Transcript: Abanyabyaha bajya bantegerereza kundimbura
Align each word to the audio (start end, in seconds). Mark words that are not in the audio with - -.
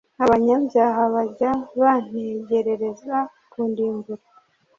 Abanyabyaha 0.23 1.01
bajya 1.13 1.51
bantegerereza 1.79 3.17
kundimbura 3.51 4.23